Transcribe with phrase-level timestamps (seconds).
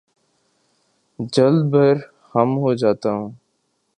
[1.33, 3.29] جلد برہم ہو جاتا ہوں